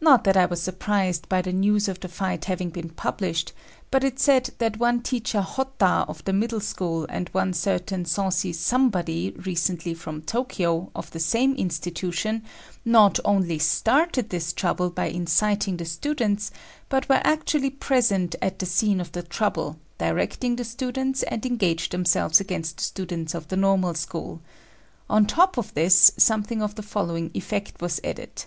Not 0.00 0.24
that 0.24 0.38
I 0.38 0.46
was 0.46 0.62
surprised 0.62 1.28
by 1.28 1.42
the 1.42 1.52
news 1.52 1.86
of 1.86 2.00
the 2.00 2.08
fight 2.08 2.46
having 2.46 2.70
been 2.70 2.88
published, 2.88 3.52
but 3.90 4.02
it 4.02 4.18
said 4.18 4.48
that 4.56 4.78
one 4.78 5.02
teacher 5.02 5.42
Hotta 5.42 6.06
of 6.08 6.24
the 6.24 6.32
Middle 6.32 6.60
School 6.60 7.04
and 7.10 7.28
one 7.32 7.52
certain 7.52 8.06
saucy 8.06 8.54
Somebody, 8.54 9.32
recently 9.32 9.92
from 9.92 10.22
Tokyo, 10.22 10.90
of 10.96 11.10
the 11.10 11.20
same 11.20 11.54
institution, 11.56 12.42
not 12.86 13.20
only 13.22 13.58
started 13.58 14.30
this 14.30 14.54
trouble 14.54 14.88
by 14.88 15.08
inciting 15.10 15.76
the 15.76 15.84
students, 15.84 16.50
but 16.88 17.06
were 17.10 17.20
actually 17.22 17.68
present 17.68 18.34
at 18.40 18.58
the 18.60 18.64
scene 18.64 18.98
of 18.98 19.12
the 19.12 19.22
trouble, 19.22 19.76
directing 19.98 20.56
the 20.56 20.64
students 20.64 21.22
and 21.24 21.44
engaged 21.44 21.92
themselves 21.92 22.40
against 22.40 22.78
the 22.78 22.84
students 22.84 23.34
of 23.34 23.48
the 23.48 23.58
Normal 23.58 23.92
School. 23.92 24.40
On 25.10 25.26
top 25.26 25.58
of 25.58 25.74
this, 25.74 26.12
something 26.16 26.62
of 26.62 26.76
the 26.76 26.82
following 26.82 27.30
effect 27.34 27.82
was 27.82 28.00
added. 28.02 28.46